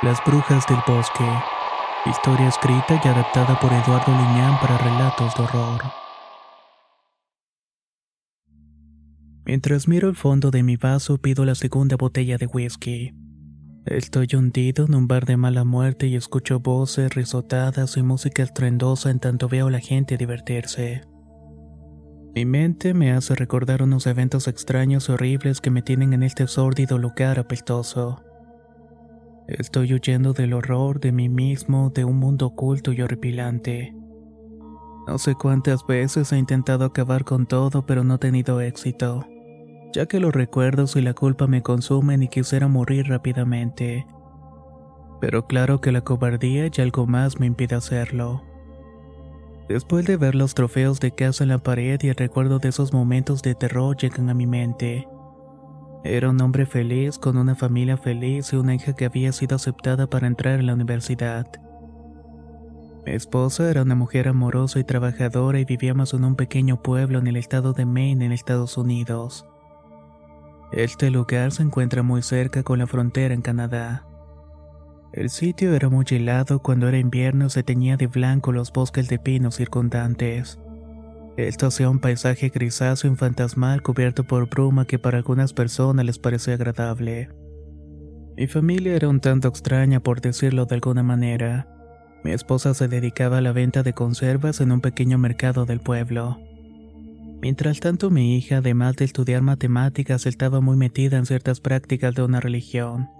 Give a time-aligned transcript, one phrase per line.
[0.00, 1.28] Las Brujas del Bosque.
[2.06, 5.80] Historia escrita y adaptada por Eduardo Liñán para relatos de horror.
[9.44, 13.12] Mientras miro el fondo de mi vaso, pido la segunda botella de whisky.
[13.86, 19.10] Estoy hundido en un bar de mala muerte y escucho voces, risotadas y música estruendosa
[19.10, 21.02] en tanto veo a la gente divertirse.
[22.36, 26.46] Mi mente me hace recordar unos eventos extraños y horribles que me tienen en este
[26.46, 28.22] sórdido lugar apestoso.
[29.48, 33.94] Estoy huyendo del horror de mí mismo, de un mundo oculto y horripilante.
[35.06, 39.26] No sé cuántas veces he intentado acabar con todo, pero no he tenido éxito,
[39.94, 44.06] ya que los recuerdos y la culpa me consumen y quisiera morir rápidamente.
[45.18, 48.42] Pero claro que la cobardía y algo más me impide hacerlo.
[49.66, 52.92] Después de ver los trofeos de casa en la pared y el recuerdo de esos
[52.92, 55.08] momentos de terror llegan a mi mente.
[56.04, 60.06] Era un hombre feliz, con una familia feliz y una hija que había sido aceptada
[60.06, 61.46] para entrar en la universidad.
[63.04, 67.26] Mi esposa era una mujer amorosa y trabajadora y vivíamos en un pequeño pueblo en
[67.26, 69.46] el estado de Maine, en Estados Unidos.
[70.72, 74.04] Este lugar se encuentra muy cerca con la frontera en Canadá.
[75.12, 79.18] El sitio era muy helado cuando era invierno se teñía de blanco los bosques de
[79.18, 80.60] pinos circundantes.
[81.38, 86.18] Esto hacía un paisaje grisáceo y fantasmal cubierto por bruma que para algunas personas les
[86.18, 87.28] parecía agradable.
[88.36, 91.68] Mi familia era un tanto extraña por decirlo de alguna manera.
[92.24, 96.40] Mi esposa se dedicaba a la venta de conservas en un pequeño mercado del pueblo.
[97.40, 102.24] Mientras tanto mi hija, además de estudiar matemáticas, estaba muy metida en ciertas prácticas de
[102.24, 103.10] una religión.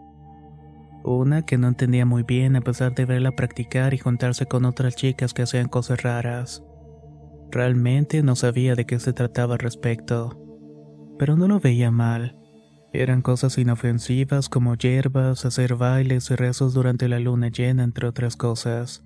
[1.04, 4.96] Una que no entendía muy bien a pesar de verla practicar y juntarse con otras
[4.96, 6.64] chicas que hacían cosas raras.
[7.50, 10.38] Realmente no sabía de qué se trataba al respecto,
[11.18, 12.36] pero no lo veía mal.
[12.92, 18.36] Eran cosas inofensivas como hierbas, hacer bailes y rezos durante la luna llena, entre otras
[18.36, 19.02] cosas.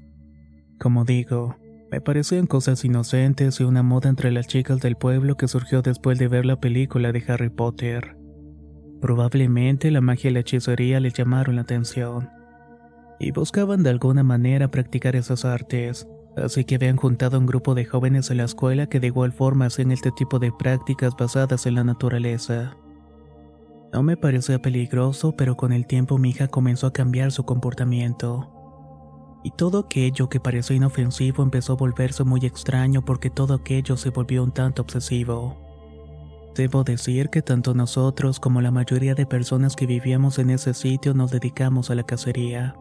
[0.79, 1.57] Como digo,
[1.91, 6.19] me parecían cosas inocentes y una moda entre las chicas del pueblo que surgió después
[6.19, 8.17] de ver la película de Harry Potter.
[9.01, 12.31] Probablemente la magia y la hechicería les llamaron la atención,
[13.19, 17.85] y buscaban de alguna manera practicar esas artes, así que habían juntado un grupo de
[17.85, 21.75] jóvenes en la escuela que de igual forma hacían este tipo de prácticas basadas en
[21.75, 22.77] la naturaleza.
[23.93, 28.49] No me parecía peligroso, pero con el tiempo mi hija comenzó a cambiar su comportamiento.
[29.45, 34.11] Y todo aquello que parecía inofensivo empezó a volverse muy extraño porque todo aquello se
[34.11, 35.59] volvió un tanto obsesivo.
[36.55, 41.13] Debo decir que tanto nosotros como la mayoría de personas que vivíamos en ese sitio
[41.13, 42.75] nos dedicamos a la cacería.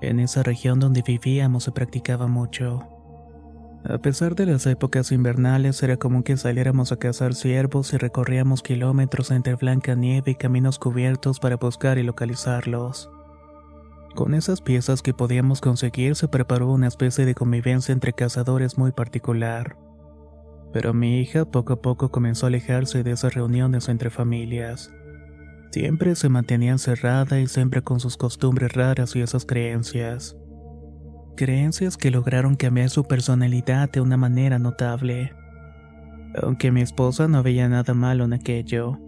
[0.00, 2.86] En esa región donde vivíamos se practicaba mucho.
[3.84, 8.62] A pesar de las épocas invernales, era común que saliéramos a cazar ciervos y recorríamos
[8.62, 13.10] kilómetros entre blanca nieve y caminos cubiertos para buscar y localizarlos.
[14.14, 18.92] Con esas piezas que podíamos conseguir se preparó una especie de convivencia entre cazadores muy
[18.92, 19.76] particular.
[20.72, 24.92] Pero mi hija poco a poco comenzó a alejarse de esas reuniones entre familias.
[25.70, 30.36] Siempre se mantenía encerrada y siempre con sus costumbres raras y esas creencias.
[31.36, 35.32] Creencias que lograron cambiar su personalidad de una manera notable.
[36.42, 38.98] Aunque mi esposa no veía nada malo en aquello,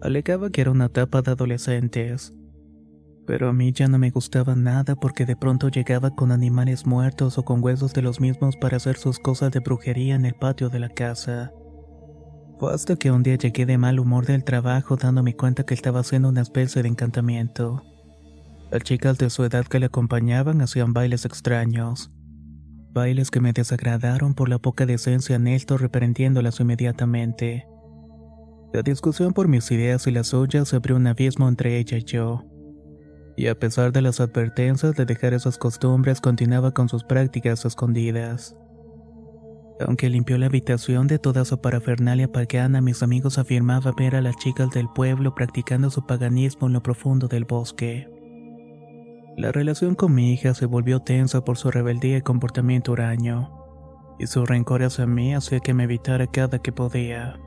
[0.00, 2.32] alegaba que era una etapa de adolescentes.
[3.26, 7.36] Pero a mí ya no me gustaba nada porque de pronto llegaba con animales muertos
[7.38, 10.68] o con huesos de los mismos para hacer sus cosas de brujería en el patio
[10.68, 11.52] de la casa.
[12.58, 16.00] Fue hasta que un día llegué de mal humor del trabajo dándome cuenta que estaba
[16.00, 17.82] haciendo una especie de encantamiento.
[18.70, 22.10] Las chicas de su edad que le acompañaban hacían bailes extraños.
[22.92, 27.66] Bailes que me desagradaron por la poca decencia en esto reprendiéndolas inmediatamente.
[28.72, 32.42] La discusión por mis ideas y las suyas abrió un abismo entre ella y yo.
[33.36, 38.56] Y a pesar de las advertencias de dejar esas costumbres, continuaba con sus prácticas escondidas.
[39.78, 44.36] Aunque limpió la habitación de toda su parafernalia pagana, mis amigos afirmaban ver a las
[44.36, 48.08] chicas del pueblo practicando su paganismo en lo profundo del bosque.
[49.36, 53.52] La relación con mi hija se volvió tensa por su rebeldía y comportamiento huraño,
[54.18, 57.38] y su rencor hacia mí hacía que me evitara cada que podía.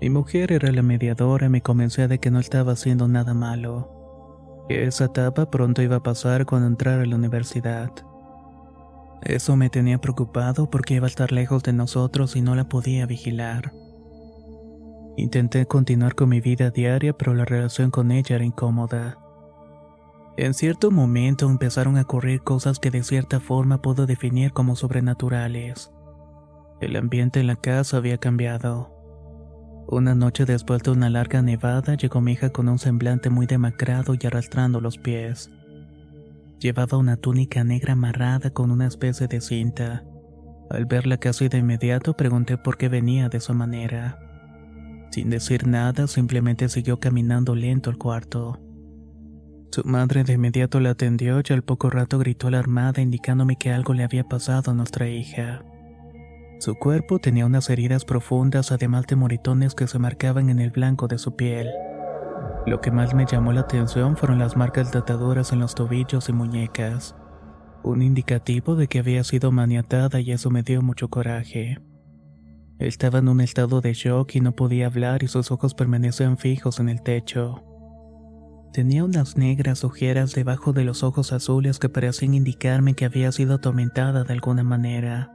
[0.00, 4.64] Mi mujer era la mediadora y me convencía de que no estaba haciendo nada malo,
[4.68, 7.90] que esa etapa pronto iba a pasar cuando entrara a la universidad.
[9.22, 13.06] Eso me tenía preocupado porque iba a estar lejos de nosotros y no la podía
[13.06, 13.72] vigilar.
[15.16, 19.18] Intenté continuar con mi vida diaria, pero la relación con ella era incómoda.
[20.36, 25.90] En cierto momento empezaron a ocurrir cosas que de cierta forma puedo definir como sobrenaturales.
[26.80, 28.96] El ambiente en la casa había cambiado.
[29.86, 34.14] Una noche después de una larga nevada llegó mi hija con un semblante muy demacrado
[34.18, 35.50] y arrastrando los pies.
[36.60, 40.04] Llevaba una túnica negra amarrada con una especie de cinta.
[40.68, 44.18] Al verla casi de inmediato pregunté por qué venía de esa manera.
[45.10, 48.60] Sin decir nada, simplemente siguió caminando lento al cuarto.
[49.72, 53.94] Su madre de inmediato la atendió y al poco rato gritó alarmada indicándome que algo
[53.94, 55.64] le había pasado a nuestra hija.
[56.58, 61.08] Su cuerpo tenía unas heridas profundas además de moritones que se marcaban en el blanco
[61.08, 61.70] de su piel.
[62.66, 65.02] Lo que más me llamó la atención fueron las marcas de
[65.52, 67.16] en los tobillos y muñecas,
[67.82, 71.78] un indicativo de que había sido maniatada y eso me dio mucho coraje.
[72.78, 76.80] Estaba en un estado de shock y no podía hablar y sus ojos permanecían fijos
[76.80, 77.64] en el techo.
[78.72, 83.54] Tenía unas negras ojeras debajo de los ojos azules que parecían indicarme que había sido
[83.54, 85.34] atormentada de alguna manera.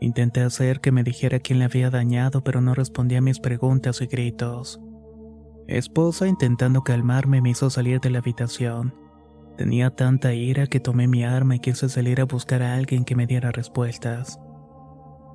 [0.00, 4.00] Intenté hacer que me dijera quién la había dañado, pero no respondía a mis preguntas
[4.02, 4.80] y gritos.
[5.68, 8.94] Esposa, intentando calmarme, me hizo salir de la habitación.
[9.56, 13.16] Tenía tanta ira que tomé mi arma y quise salir a buscar a alguien que
[13.16, 14.38] me diera respuestas.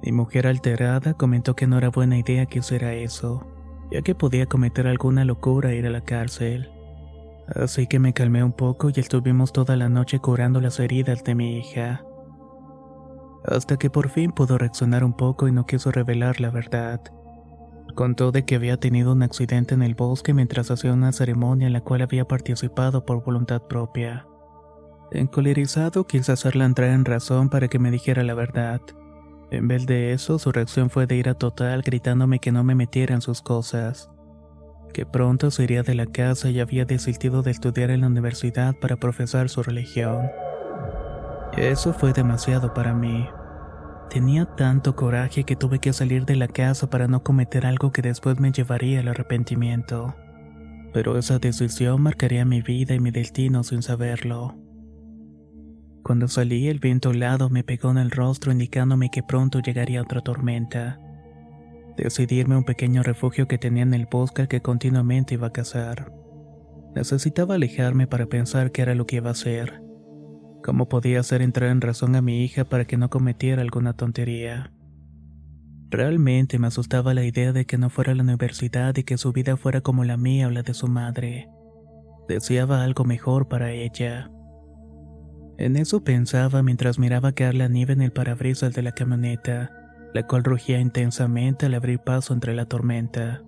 [0.04, 3.46] Mi mujer alterada comentó que no era buena idea que hiciera eso,
[3.92, 6.72] ya que podía cometer alguna locura e ir a la cárcel.
[7.54, 11.36] Así que me calmé un poco y estuvimos toda la noche curando las heridas de
[11.36, 12.06] mi hija.
[13.44, 17.02] Hasta que por fin pudo reaccionar un poco y no quiso revelar la verdad.
[17.94, 21.74] Contó de que había tenido un accidente en el bosque mientras hacía una ceremonia en
[21.74, 24.26] la cual había participado por voluntad propia.
[25.12, 28.82] Encolerizado quise hacerla entrar en razón para que me dijera la verdad.
[29.52, 33.14] En vez de eso, su reacción fue de ira total gritándome que no me metiera
[33.14, 34.10] en sus cosas.
[34.94, 38.74] Que pronto se iría de la casa y había desistido de estudiar en la universidad
[38.80, 40.30] para profesar su religión.
[41.58, 43.28] Eso fue demasiado para mí.
[44.12, 48.02] Tenía tanto coraje que tuve que salir de la casa para no cometer algo que
[48.02, 50.14] después me llevaría al arrepentimiento.
[50.92, 54.58] Pero esa decisión marcaría mi vida y mi destino sin saberlo.
[56.04, 60.20] Cuando salí, el viento helado me pegó en el rostro indicándome que pronto llegaría otra
[60.20, 61.00] tormenta.
[61.96, 65.54] Decidí irme a un pequeño refugio que tenía en el bosque que continuamente iba a
[65.54, 66.12] cazar.
[66.94, 69.82] Necesitaba alejarme para pensar qué era lo que iba a hacer.
[70.64, 74.72] ¿Cómo podía hacer entrar en razón a mi hija para que no cometiera alguna tontería?
[75.90, 79.34] Realmente me asustaba la idea de que no fuera a la universidad y que su
[79.34, 81.50] vida fuera como la mía o la de su madre.
[82.30, 84.32] Deseaba algo mejor para ella.
[85.58, 89.72] En eso pensaba mientras miraba caer la nieve en el parabrisas de la camioneta,
[90.14, 93.42] la cual rugía intensamente al abrir paso entre la tormenta.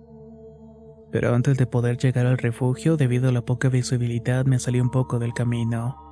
[1.12, 4.90] Pero antes de poder llegar al refugio, debido a la poca visibilidad, me salí un
[4.90, 6.03] poco del camino.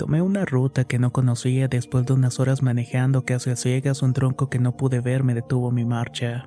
[0.00, 4.14] Tomé una ruta que no conocía después de unas horas manejando casi a ciegas un
[4.14, 6.46] tronco que no pude ver me detuvo mi marcha.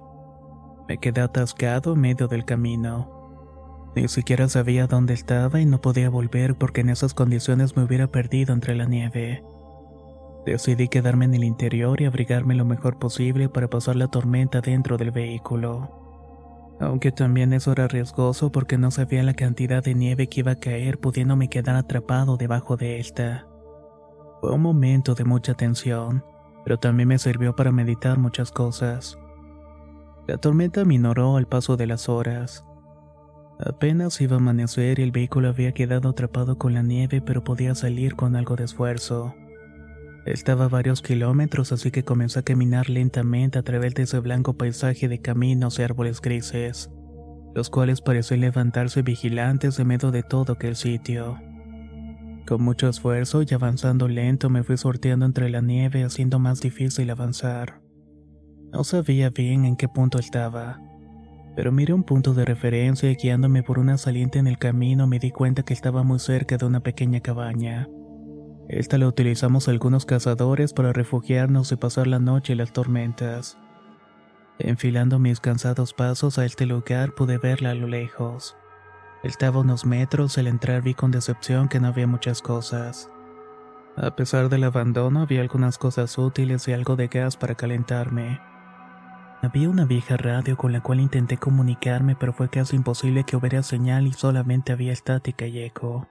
[0.88, 3.91] Me quedé atascado en medio del camino.
[3.95, 8.07] Ni siquiera sabía dónde estaba y no podía volver porque en esas condiciones me hubiera
[8.07, 9.43] perdido entre la nieve.
[10.48, 14.98] Decidí quedarme en el interior y abrigarme lo mejor posible para pasar la tormenta dentro
[14.98, 16.02] del vehículo.
[16.80, 20.60] Aunque también eso era riesgoso porque no sabía la cantidad de nieve que iba a
[20.60, 23.48] caer pudiéndome quedar atrapado debajo de esta.
[24.42, 26.25] Fue un momento de mucha tensión,
[26.65, 29.18] pero también me sirvió para meditar muchas cosas.
[30.27, 32.65] La tormenta minoró al paso de las horas.
[33.60, 37.75] Apenas iba a amanecer y el vehículo había quedado atrapado con la nieve pero podía
[37.75, 39.36] salir con algo de esfuerzo.
[40.25, 44.53] Estaba a varios kilómetros, así que comencé a caminar lentamente a través de ese blanco
[44.53, 46.89] paisaje de caminos y árboles grises,
[47.53, 51.39] los cuales parecían levantarse vigilantes en medio de todo aquel sitio.
[52.48, 57.10] Con mucho esfuerzo y avanzando lento me fui sorteando entre la nieve haciendo más difícil
[57.10, 57.82] avanzar.
[58.72, 60.80] No sabía bien en qué punto estaba,
[61.56, 65.20] Pero miré un punto de referencia y guiándome por una saliente en el camino me
[65.20, 67.88] di cuenta que estaba muy cerca de una pequeña cabaña.
[68.70, 73.58] Esta la utilizamos algunos cazadores para refugiarnos y pasar la noche en las tormentas.
[74.58, 78.55] Enfilando mis cansados pasos a este lugar pude verla a lo lejos.
[79.24, 83.10] Estaba unos metros, al entrar vi con decepción que no había muchas cosas.
[83.98, 88.39] A pesar del abandono había algunas cosas útiles y algo de gas para calentarme.
[89.41, 93.62] Había una vieja radio con la cual intenté comunicarme pero fue casi imposible que hubiera
[93.62, 96.08] señal y solamente había estática y eco.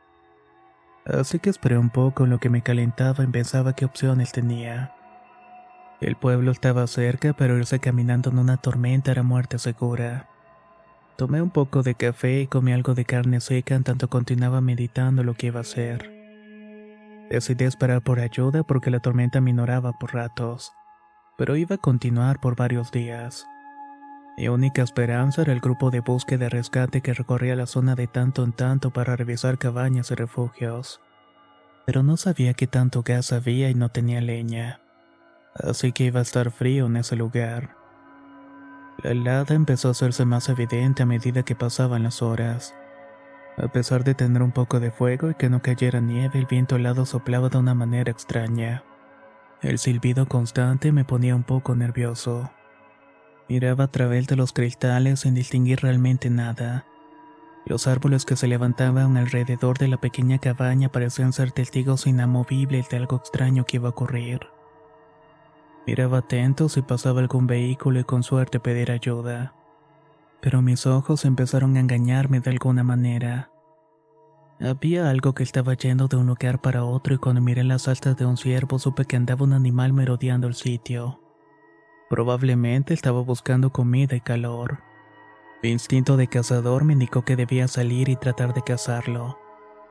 [1.05, 4.95] Así que esperé un poco en lo que me calentaba y pensaba qué opciones tenía.
[6.01, 10.29] El pueblo estaba cerca, pero irse caminando en una tormenta era muerte segura.
[11.17, 15.23] Tomé un poco de café y comí algo de carne seca en tanto continuaba meditando
[15.23, 16.11] lo que iba a hacer.
[17.31, 20.73] Decidí esperar por ayuda porque la tormenta minoraba por ratos,
[21.37, 23.47] pero iba a continuar por varios días.
[24.37, 28.07] Mi única esperanza era el grupo de búsqueda y rescate que recorría la zona de
[28.07, 31.01] tanto en tanto para revisar cabañas y refugios.
[31.87, 34.83] Pero no sabía qué tanto gas había y no tenía leña
[35.55, 37.77] así que iba a estar frío en ese lugar.
[39.03, 42.75] La helada empezó a hacerse más evidente a medida que pasaban las horas.
[43.59, 46.77] A pesar de tener un poco de fuego y que no cayera nieve, el viento
[46.77, 48.83] helado soplaba de una manera extraña.
[49.61, 52.51] El silbido constante me ponía un poco nervioso.
[53.53, 56.87] Miraba a través de los cristales sin distinguir realmente nada.
[57.67, 62.97] Los árboles que se levantaban alrededor de la pequeña cabaña parecían ser testigos inamovibles de
[62.97, 64.41] algo extraño que iba a ocurrir.
[65.87, 69.53] Miraba atento si pasaba algún vehículo y con suerte pedir ayuda.
[70.41, 73.51] Pero mis ojos empezaron a engañarme de alguna manera.
[74.61, 78.17] Había algo que estaba yendo de un lugar para otro y cuando miré las astas
[78.17, 81.22] de un ciervo supe que andaba un animal merodeando el sitio.
[82.13, 84.81] Probablemente estaba buscando comida y calor.
[85.63, 89.39] Mi instinto de cazador me indicó que debía salir y tratar de cazarlo,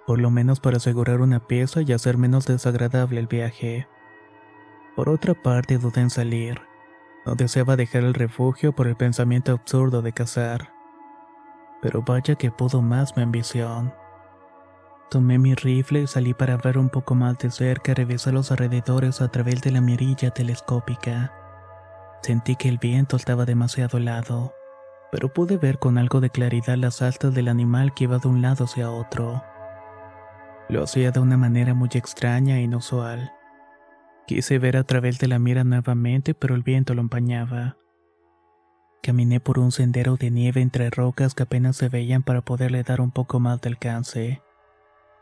[0.05, 3.87] por lo menos para asegurar una pieza y hacer menos desagradable el viaje.
[4.95, 6.61] Por otra parte, dudé en salir.
[7.25, 10.71] No deseaba dejar el refugio por el pensamiento absurdo de cazar.
[11.81, 13.95] Pero vaya que pudo más mi ambición.
[15.09, 18.51] Tomé mi rifle y salí para ver un poco más de cerca y revisar los
[18.51, 21.33] alrededores a través de la mirilla telescópica.
[22.21, 24.53] Sentí que el viento estaba demasiado helado,
[25.11, 28.41] pero pude ver con algo de claridad las altas del animal que iba de un
[28.41, 29.43] lado hacia otro.
[30.69, 33.31] Lo hacía de una manera muy extraña e inusual.
[34.27, 37.77] Quise ver a través de la mira nuevamente, pero el viento lo empañaba.
[39.01, 43.01] Caminé por un sendero de nieve entre rocas que apenas se veían para poderle dar
[43.01, 44.41] un poco más de alcance.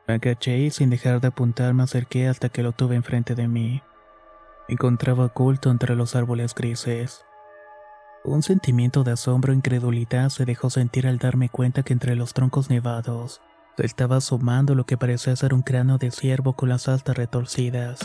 [0.06, 3.48] Me agaché y sin dejar de apuntar me acerqué hasta que lo tuve enfrente de
[3.48, 3.82] mí.
[4.69, 7.25] Encontraba oculto entre los árboles grises.
[8.23, 12.35] Un sentimiento de asombro e incredulidad se dejó sentir al darme cuenta que entre los
[12.35, 13.41] troncos nevados
[13.77, 17.99] se estaba asomando lo que parecía ser un cráneo de ciervo con las astas retorcidas.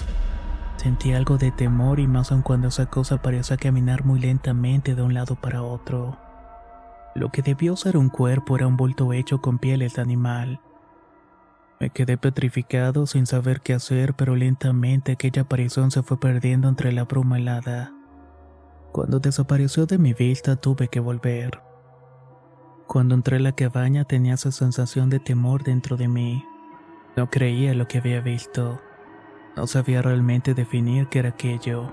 [0.76, 5.02] Sentí algo de temor y más aún cuando esa cosa parecía caminar muy lentamente de
[5.02, 6.16] un lado para otro.
[7.14, 10.60] Lo que debió ser un cuerpo era un bulto hecho con pieles de animal.
[11.80, 16.92] Me quedé petrificado sin saber qué hacer, pero lentamente aquella aparición se fue perdiendo entre
[16.92, 17.92] la bruma helada.
[18.92, 21.60] Cuando desapareció de mi vista tuve que volver.
[22.86, 26.44] Cuando entré a la cabaña tenía esa sensación de temor dentro de mí.
[27.16, 28.80] No creía lo que había visto.
[29.56, 31.92] No sabía realmente definir qué era aquello.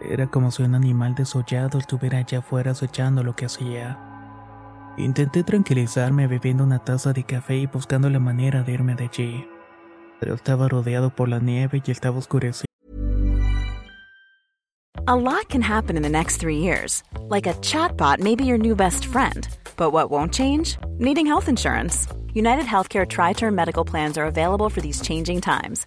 [0.00, 4.07] Era como si un animal desollado estuviera allá afuera acechando lo que hacía.
[4.98, 9.46] Intenté tranquilizarme bebiendo una taza de café y buscando la manera de irme de allí.
[10.18, 12.66] Pero estaba rodeado por la nieve y estaba oscurecido.
[15.06, 17.04] A lot can happen in the next three years.
[17.30, 19.48] Like a chatbot may be your new best friend.
[19.76, 20.76] But what won't change?
[20.98, 22.08] Needing health insurance.
[22.34, 25.86] United Healthcare Tri Term Medical Plans are available for these changing times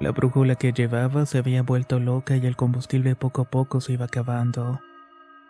[0.00, 3.94] La brújula que llevaba se había vuelto loca y el combustible poco a poco se
[3.94, 4.80] iba acabando.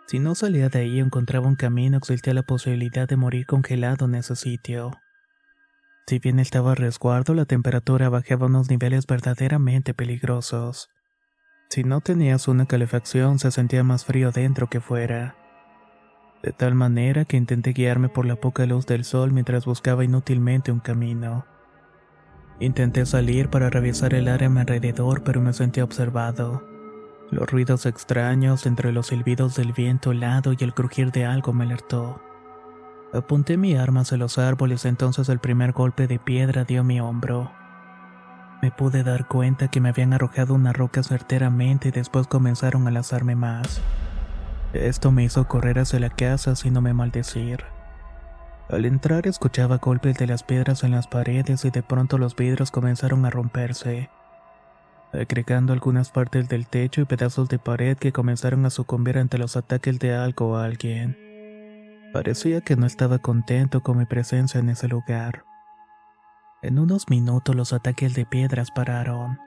[0.07, 4.15] Si no salía de ahí encontraba un camino, existía la posibilidad de morir congelado en
[4.15, 4.91] ese sitio.
[6.07, 10.89] Si bien estaba a resguardo, la temperatura bajaba a unos niveles verdaderamente peligrosos.
[11.69, 15.35] Si no tenías una calefacción, se sentía más frío dentro que fuera.
[16.41, 20.71] De tal manera que intenté guiarme por la poca luz del sol mientras buscaba inútilmente
[20.71, 21.45] un camino.
[22.59, 26.61] Intenté salir para revisar el área a mi alrededor, pero me sentí observado.
[27.31, 31.63] Los ruidos extraños entre los silbidos del viento helado y el crujir de algo me
[31.63, 32.21] alertó.
[33.13, 37.51] Apunté mi arma hacia los árboles, entonces el primer golpe de piedra dio mi hombro.
[38.61, 42.91] Me pude dar cuenta que me habían arrojado una roca certeramente y después comenzaron a
[42.91, 43.81] lanzarme más.
[44.73, 47.63] Esto me hizo correr hacia la casa sin no me maldecir.
[48.69, 52.71] Al entrar escuchaba golpes de las piedras en las paredes y de pronto los vidrios
[52.71, 54.09] comenzaron a romperse
[55.13, 59.57] agregando algunas partes del techo y pedazos de pared que comenzaron a sucumbir ante los
[59.57, 61.17] ataques de algo o alguien.
[62.13, 65.43] Parecía que no estaba contento con mi presencia en ese lugar.
[66.61, 69.39] En unos minutos los ataques de piedras pararon.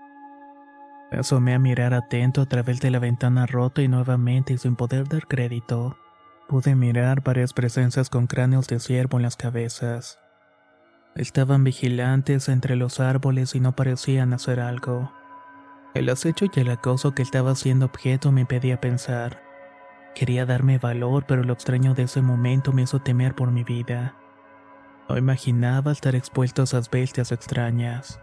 [1.10, 5.08] Me asomé a mirar atento a través de la ventana rota y nuevamente sin poder
[5.08, 5.96] dar crédito,
[6.48, 10.18] pude mirar varias presencias con cráneos de ciervo en las cabezas.
[11.14, 15.12] Estaban vigilantes entre los árboles y no parecían hacer algo.
[15.94, 19.42] El acecho y el acoso que estaba siendo objeto me impedía pensar.
[20.14, 24.16] Quería darme valor, pero lo extraño de ese momento me hizo temer por mi vida.
[25.08, 28.20] No imaginaba estar expuesto a esas bestias extrañas.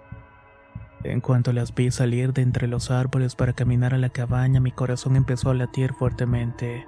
[1.04, 4.72] En cuanto las vi salir de entre los árboles para caminar a la cabaña, mi
[4.72, 6.86] corazón empezó a latir fuertemente.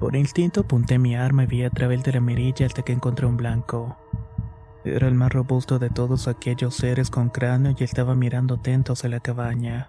[0.00, 3.26] Por instinto apunté mi arma y vi a través de la mirilla hasta que encontré
[3.26, 3.96] un blanco.
[4.84, 9.08] Era el más robusto de todos aquellos seres con cráneo y estaba mirando atento hacia
[9.08, 9.88] la cabaña.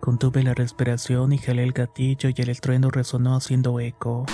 [0.00, 4.26] Contuve la respiración y jalé el gatillo y el estruendo resonó haciendo eco.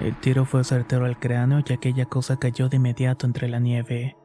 [0.00, 4.16] El tiro fue certero al cráneo y aquella cosa cayó de inmediato entre la nieve.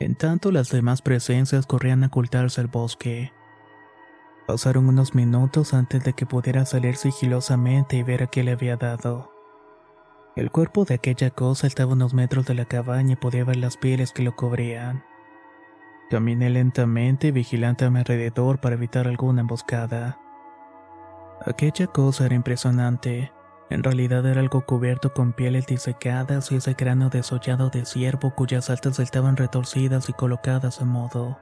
[0.00, 3.32] En tanto las demás presencias corrían a ocultarse al bosque.
[4.46, 8.76] Pasaron unos minutos antes de que pudiera salir sigilosamente y ver a qué le había
[8.76, 9.30] dado.
[10.34, 13.56] El cuerpo de aquella cosa estaba a unos metros de la cabaña y podía ver
[13.56, 15.04] las pieles que lo cubrían.
[16.10, 20.18] Caminé lentamente, vigilante a mi alrededor para evitar alguna emboscada.
[21.46, 23.32] Aquella cosa era impresionante.
[23.70, 28.70] En realidad era algo cubierto con pieles disecadas y ese cráneo desollado de ciervo cuyas
[28.70, 31.38] altas estaban retorcidas y colocadas a modo.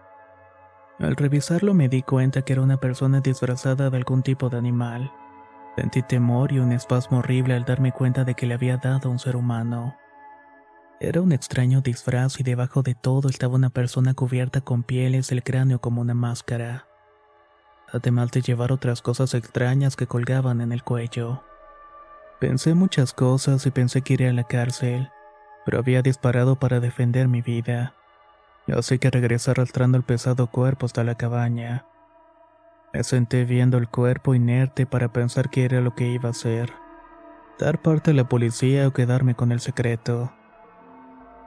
[1.01, 5.11] Al revisarlo me di cuenta que era una persona disfrazada de algún tipo de animal.
[5.77, 9.13] Sentí temor y un espasmo horrible al darme cuenta de que le había dado a
[9.13, 9.97] un ser humano.
[11.01, 15.43] Era un extraño disfraz y debajo de todo estaba una persona cubierta con pieles el
[15.43, 16.87] cráneo como una máscara.
[17.91, 21.43] Además de llevar otras cosas extrañas que colgaban en el cuello.
[22.41, 25.09] Pensé muchas cosas y pensé que iría a la cárcel,
[25.65, 27.95] pero había disparado para defender mi vida.
[28.69, 31.87] Así que regresé arrastrando el pesado cuerpo hasta la cabaña.
[32.93, 36.73] Me senté viendo el cuerpo inerte para pensar qué era lo que iba a hacer.
[37.59, 40.33] Dar parte a la policía o quedarme con el secreto.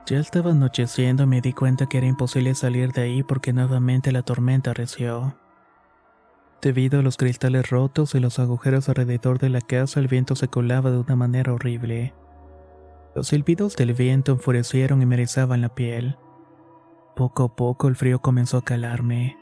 [0.06, 4.12] Ya estaba anocheciendo y me di cuenta que era imposible salir de ahí porque nuevamente
[4.12, 5.38] la tormenta arreció.
[6.62, 10.48] Debido a los cristales rotos y los agujeros alrededor de la casa, el viento se
[10.48, 12.14] colaba de una manera horrible.
[13.16, 16.18] Los silbidos del viento enfurecieron y me erizaban la piel.
[17.16, 19.38] Poco a poco el frío comenzó a calarme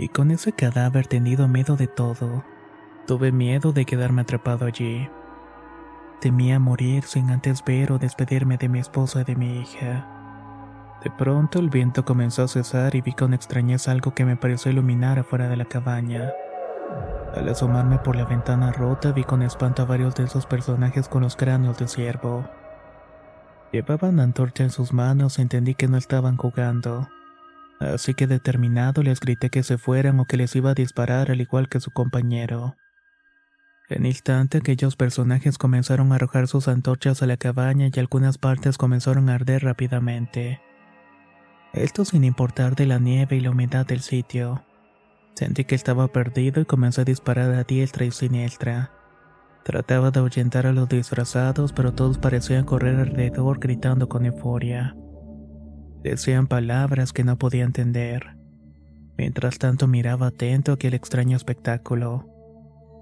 [0.00, 2.42] y con ese cadáver tenido miedo de todo,
[3.06, 5.08] tuve miedo de quedarme atrapado allí.
[6.20, 10.98] Temía morir sin antes ver o despedirme de mi esposa y de mi hija.
[11.04, 14.72] De pronto el viento comenzó a cesar y vi con extrañeza algo que me pareció
[14.72, 16.32] iluminar afuera de la cabaña.
[17.36, 21.22] Al asomarme por la ventana rota vi con espanto a varios de esos personajes con
[21.22, 22.48] los cráneos de ciervo.
[23.72, 27.08] Llevaban antorcha en sus manos entendí que no estaban jugando.
[27.78, 31.40] Así que determinado les grité que se fueran o que les iba a disparar al
[31.40, 32.76] igual que su compañero.
[33.88, 38.76] En instante aquellos personajes comenzaron a arrojar sus antorchas a la cabaña y algunas partes
[38.76, 40.60] comenzaron a arder rápidamente.
[41.72, 44.64] Esto sin importar de la nieve y la humedad del sitio.
[45.34, 48.90] Sentí que estaba perdido y comencé a disparar a diestra y siniestra.
[49.64, 54.96] Trataba de ahuyentar a los disfrazados, pero todos parecían correr alrededor gritando con euforia.
[56.02, 58.36] Decían palabras que no podía entender.
[59.18, 62.26] Mientras tanto miraba atento aquel extraño espectáculo.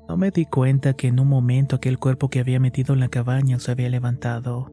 [0.09, 3.09] No me di cuenta que en un momento aquel cuerpo que había metido en la
[3.09, 4.73] cabaña se había levantado.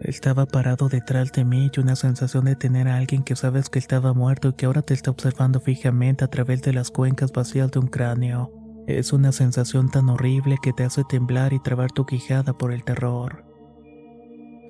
[0.00, 3.78] Estaba parado detrás de mí y una sensación de tener a alguien que sabes que
[3.78, 7.70] estaba muerto y que ahora te está observando fijamente a través de las cuencas vacías
[7.70, 8.52] de un cráneo.
[8.88, 12.84] Es una sensación tan horrible que te hace temblar y trabar tu quijada por el
[12.84, 13.44] terror.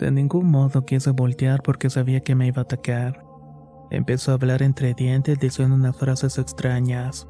[0.00, 3.24] De ningún modo quise voltear porque sabía que me iba a atacar.
[3.92, 7.28] Empezó a hablar entre dientes diciendo unas frases extrañas.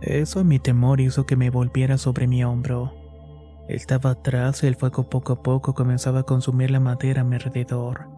[0.00, 2.92] Eso, mi temor, hizo que me volviera sobre mi hombro.
[3.68, 7.36] Estaba atrás y el fuego poco a poco comenzaba a consumir la madera a mi
[7.36, 8.08] alrededor.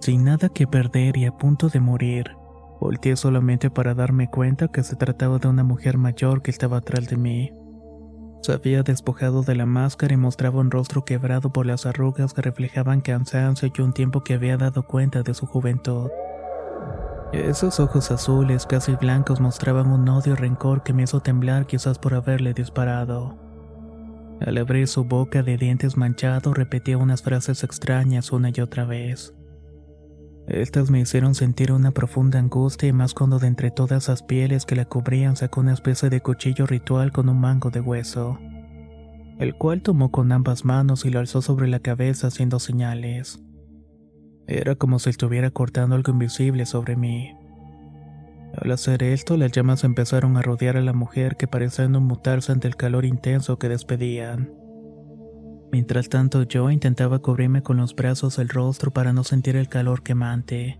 [0.00, 2.36] Sin nada que perder y a punto de morir,
[2.80, 7.08] volteé solamente para darme cuenta que se trataba de una mujer mayor que estaba atrás
[7.08, 7.52] de mí.
[8.42, 12.42] Se había despojado de la máscara y mostraba un rostro quebrado por las arrugas que
[12.42, 16.10] reflejaban cansancio y un tiempo que había dado cuenta de su juventud.
[17.32, 21.98] Esos ojos azules, casi blancos, mostraban un odio y rencor que me hizo temblar quizás
[21.98, 23.38] por haberle disparado.
[24.40, 29.34] Al abrir su boca de dientes manchados repetía unas frases extrañas una y otra vez.
[30.46, 34.66] Estas me hicieron sentir una profunda angustia y más cuando de entre todas esas pieles
[34.66, 38.38] que la cubrían sacó una especie de cuchillo ritual con un mango de hueso,
[39.38, 43.42] el cual tomó con ambas manos y lo alzó sobre la cabeza haciendo señales.
[44.46, 47.34] Era como si estuviera cortando algo invisible sobre mí.
[48.56, 52.52] Al hacer esto, las llamas empezaron a rodear a la mujer que parecía no mutarse
[52.52, 54.63] ante el calor intenso que despedían.
[55.74, 60.04] Mientras tanto yo intentaba cubrirme con los brazos el rostro para no sentir el calor
[60.04, 60.78] quemante.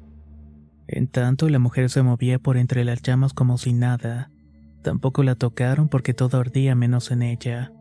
[0.87, 4.31] En tanto la mujer se movía por entre las llamas como si nada.
[4.83, 7.73] Tampoco la tocaron porque todo ardía menos en ella.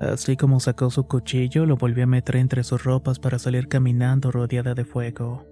[0.00, 4.30] Así como sacó su cuchillo, lo volvió a meter entre sus ropas para salir caminando
[4.30, 5.46] rodeada de fuego.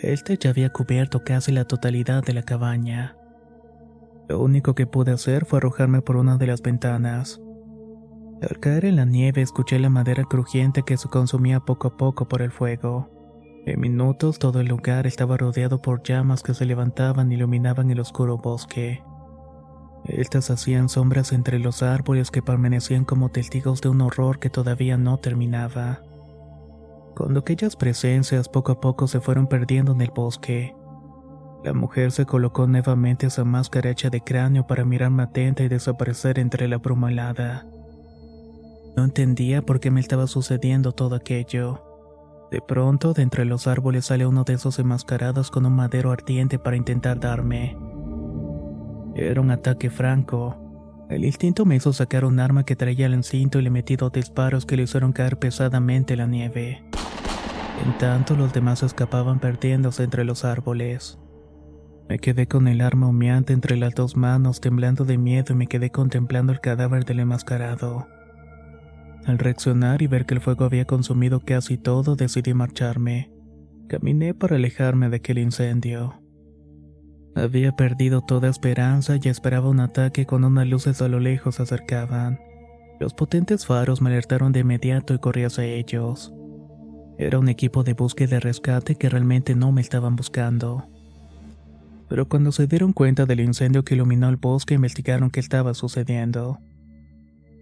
[0.00, 3.16] Este ya había cubierto casi la totalidad de la cabaña.
[4.28, 7.40] Lo único que pude hacer fue arrojarme por una de las ventanas.
[8.42, 12.26] Al caer en la nieve escuché la madera crujiente que se consumía poco a poco
[12.26, 13.08] por el fuego.
[13.66, 18.00] En minutos todo el lugar estaba rodeado por llamas que se levantaban y iluminaban el
[18.00, 19.00] oscuro bosque.
[20.06, 24.96] Estas hacían sombras entre los árboles que permanecían como testigos de un horror que todavía
[24.96, 26.00] no terminaba.
[27.14, 30.74] Cuando aquellas presencias poco a poco se fueron perdiendo en el bosque,
[31.62, 36.40] la mujer se colocó nuevamente esa máscara hecha de cráneo para mirarme atenta y desaparecer
[36.40, 37.71] entre la bruma helada.
[38.96, 41.82] No entendía por qué me estaba sucediendo todo aquello.
[42.50, 46.58] De pronto, de entre los árboles sale uno de esos enmascarados con un madero ardiente
[46.58, 47.78] para intentar darme.
[49.14, 50.58] Era un ataque franco.
[51.08, 54.12] El instinto me hizo sacar un arma que traía al cinto y le metí dos
[54.12, 56.84] disparos que le hicieron caer pesadamente en la nieve.
[57.84, 61.18] En tanto, los demás escapaban perdiéndose entre los árboles.
[62.08, 65.66] Me quedé con el arma humeante entre las dos manos, temblando de miedo y me
[65.66, 68.06] quedé contemplando el cadáver del enmascarado.
[69.26, 73.30] Al reaccionar y ver que el fuego había consumido casi todo, decidí marcharme.
[73.88, 76.20] Caminé para alejarme de aquel incendio.
[77.34, 81.62] Había perdido toda esperanza y esperaba un ataque cuando unas luces a lo lejos se
[81.62, 82.40] acercaban.
[83.00, 86.32] Los potentes faros me alertaron de inmediato y corrí hacia ellos.
[87.16, 90.88] Era un equipo de búsqueda y rescate que realmente no me estaban buscando.
[92.08, 96.58] Pero cuando se dieron cuenta del incendio que iluminó el bosque, investigaron qué estaba sucediendo.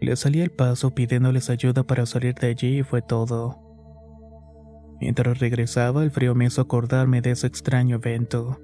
[0.01, 3.59] Les salí al paso pidiéndoles ayuda para salir de allí y fue todo.
[5.01, 8.59] Mientras regresaba, el frío me hizo acordarme de ese extraño evento.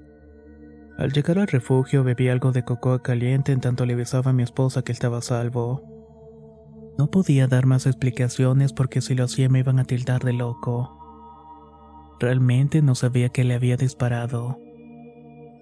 [0.97, 4.41] Al llegar al refugio bebí algo de cocoa caliente en tanto le besaba a mi
[4.43, 5.83] esposa que estaba a salvo.
[6.97, 10.97] No podía dar más explicaciones porque si lo hacía me iban a tildar de loco.
[12.19, 14.57] Realmente no sabía que le había disparado.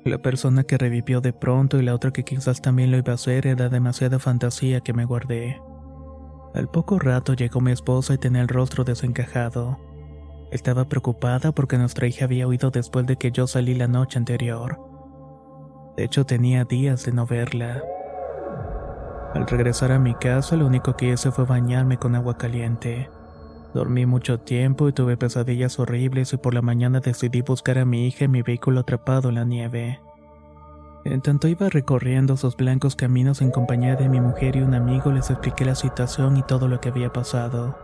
[0.06, 3.16] La persona que revivió de pronto y la otra que quizás también lo iba a
[3.16, 5.60] hacer era demasiada fantasía que me guardé.
[6.54, 9.80] Al poco rato llegó mi esposa y tenía el rostro desencajado.
[10.52, 14.80] Estaba preocupada porque nuestra hija había huido después de que yo salí la noche anterior.
[15.98, 17.82] De hecho tenía días de no verla.
[19.34, 23.10] Al regresar a mi casa, lo único que hice fue bañarme con agua caliente.
[23.76, 28.08] Dormí mucho tiempo y tuve pesadillas horribles y por la mañana decidí buscar a mi
[28.08, 30.00] hija en mi vehículo atrapado en la nieve.
[31.04, 35.12] En tanto iba recorriendo esos blancos caminos en compañía de mi mujer y un amigo,
[35.12, 37.78] les expliqué la situación y todo lo que había pasado.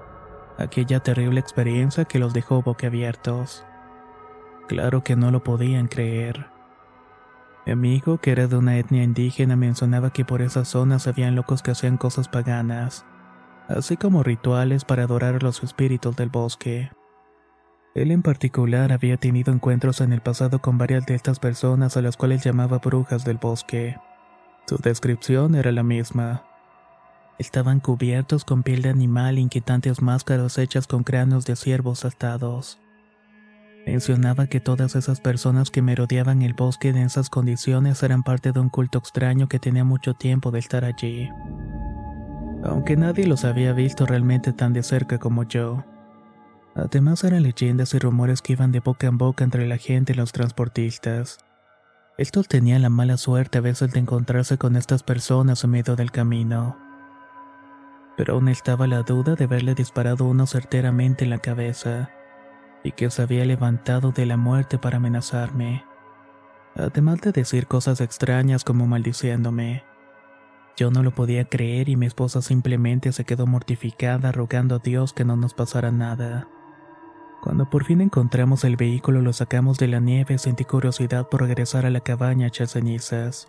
[0.58, 3.66] Aquella terrible experiencia que los dejó boquiabiertos.
[4.70, 6.46] Claro que no lo podían creer.
[7.66, 11.62] Mi amigo, que era de una etnia indígena, mencionaba que por esas zonas habían locos
[11.62, 13.06] que hacían cosas paganas,
[13.78, 16.92] así como rituales para adorar a los espíritus del bosque.
[17.94, 22.02] Él en particular había tenido encuentros en el pasado con varias de estas personas a
[22.02, 23.98] las cuales llamaba brujas del bosque.
[24.68, 26.44] Su descripción era la misma.
[27.38, 32.80] Estaban cubiertos con piel de animal e inquietantes máscaras hechas con cráneos de ciervos atados.
[33.86, 38.60] Mencionaba que todas esas personas que merodeaban el bosque en esas condiciones eran parte de
[38.60, 41.30] un culto extraño que tenía mucho tiempo de estar allí.
[42.64, 45.84] Aunque nadie los había visto realmente tan de cerca como yo.
[46.76, 50.16] Además eran leyendas y rumores que iban de boca en boca entre la gente y
[50.16, 51.40] los transportistas.
[52.18, 56.12] Estos tenían la mala suerte a veces de encontrarse con estas personas en medio del
[56.12, 56.78] camino.
[58.16, 62.10] Pero aún estaba la duda de haberle disparado uno certeramente en la cabeza
[62.84, 65.84] y que se había levantado de la muerte para amenazarme.
[66.76, 69.84] Además de decir cosas extrañas como maldiciéndome.
[70.82, 75.14] Yo no lo podía creer y mi esposa simplemente se quedó mortificada rogando a Dios
[75.14, 76.48] que no nos pasara nada.
[77.44, 81.86] Cuando por fin encontramos el vehículo lo sacamos de la nieve sentí curiosidad por regresar
[81.86, 83.48] a la cabaña hecha cenizas.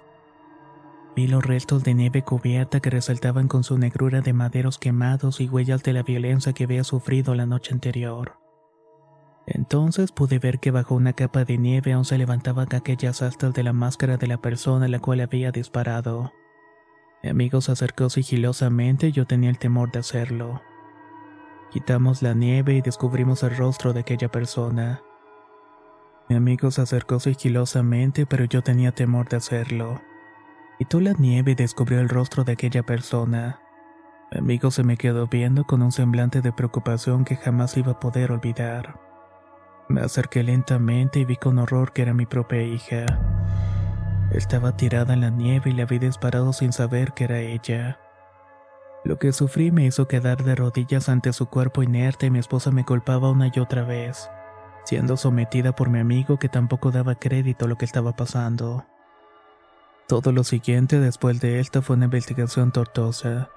[1.16, 5.48] Vi los restos de nieve cubierta que resaltaban con su negrura de maderos quemados y
[5.48, 8.34] huellas de la violencia que había sufrido la noche anterior.
[9.46, 13.62] Entonces pude ver que bajo una capa de nieve aún se levantaban aquellas astas de
[13.62, 16.30] la máscara de la persona a la cual había disparado.
[17.22, 20.60] Mi amigo se acercó sigilosamente y yo tenía el temor de hacerlo.
[21.70, 25.00] Quitamos la nieve y descubrimos el rostro de aquella persona.
[26.28, 30.02] Mi amigo se acercó sigilosamente, pero yo tenía temor de hacerlo.
[30.78, 33.60] Quitó la nieve y descubrió el rostro de aquella persona.
[34.32, 38.00] Mi amigo se me quedó viendo con un semblante de preocupación que jamás iba a
[38.00, 38.98] poder olvidar.
[39.88, 43.06] Me acerqué lentamente y vi con horror que era mi propia hija.
[44.34, 47.98] Estaba tirada en la nieve y le había disparado sin saber que era ella.
[49.04, 52.70] Lo que sufrí me hizo quedar de rodillas ante su cuerpo inerte y mi esposa
[52.70, 54.30] me culpaba una y otra vez,
[54.84, 58.86] siendo sometida por mi amigo que tampoco daba crédito a lo que estaba pasando.
[60.08, 63.50] Todo lo siguiente después de esto fue una investigación tortosa.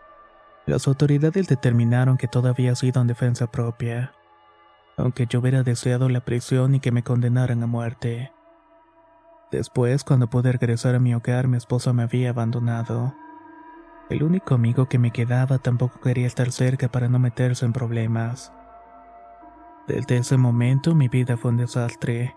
[0.65, 4.13] Las autoridades determinaron que todo había sido en defensa propia
[4.97, 8.31] aunque yo hubiera deseado la prisión y que me condenaran a muerte.
[9.51, 13.13] Después, cuando pude regresar a mi hogar, mi esposa me había abandonado.
[14.09, 18.53] El único amigo que me quedaba tampoco quería estar cerca para no meterse en problemas.
[19.87, 22.35] Desde ese momento mi vida fue un desastre.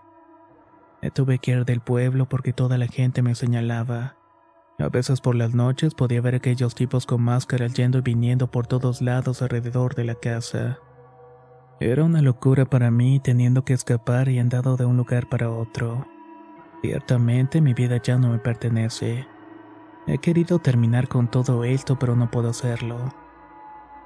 [1.01, 4.15] Me tuve que ir del pueblo porque toda la gente me señalaba.
[4.79, 8.65] A veces por las noches podía ver aquellos tipos con máscaras yendo y viniendo por
[8.65, 10.79] todos lados alrededor de la casa.
[11.79, 16.07] Era una locura para mí teniendo que escapar y andado de un lugar para otro.
[16.81, 19.27] Ciertamente mi vida ya no me pertenece.
[20.07, 23.13] He querido terminar con todo esto, pero no puedo hacerlo.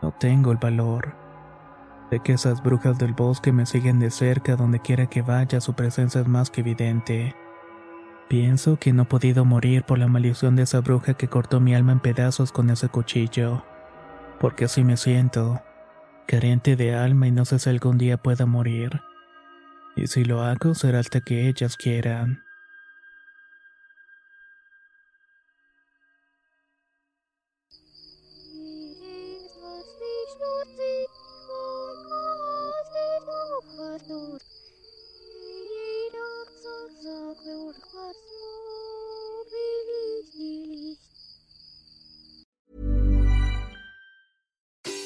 [0.01, 1.15] No tengo el valor.
[2.09, 5.73] Sé que esas brujas del bosque me siguen de cerca donde quiera que vaya, su
[5.73, 7.35] presencia es más que evidente.
[8.27, 11.75] Pienso que no he podido morir por la maldición de esa bruja que cortó mi
[11.75, 13.63] alma en pedazos con ese cuchillo.
[14.39, 15.61] Porque así me siento
[16.27, 19.01] carente de alma y no sé si algún día pueda morir.
[19.95, 22.42] Y si lo hago será hasta que ellas quieran.